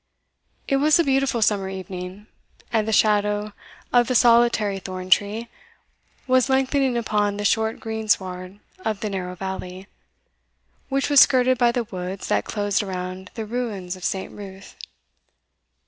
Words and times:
It 0.67 0.77
was 0.77 0.97
a 0.97 1.03
beautiful 1.03 1.43
summer 1.43 1.69
evening, 1.69 2.25
and 2.73 2.87
the 2.87 2.91
shadow 2.91 3.53
of 3.93 4.07
the 4.07 4.15
solitary 4.15 4.79
thorn 4.79 5.11
tree 5.11 5.47
was 6.25 6.49
lengthening 6.49 6.97
upon 6.97 7.37
the 7.37 7.45
short 7.45 7.79
greensward 7.79 8.57
of 8.83 9.01
the 9.01 9.11
narrow 9.11 9.35
valley, 9.35 9.85
which 10.89 11.07
was 11.11 11.21
skirted 11.21 11.59
by 11.59 11.71
the 11.71 11.83
woods 11.83 12.29
that 12.29 12.45
closed 12.45 12.81
around 12.81 13.29
the 13.35 13.45
ruins 13.45 13.95
of 13.95 14.03
St. 14.03 14.31
Ruth. 14.31 14.75